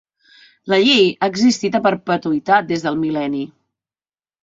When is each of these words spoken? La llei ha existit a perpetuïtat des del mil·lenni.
La 0.73 0.79
llei 0.85 1.11
ha 1.11 1.29
existit 1.35 1.79
a 1.81 1.83
perpetuïtat 1.89 2.69
des 2.75 2.89
del 2.89 3.01
mil·lenni. 3.07 3.47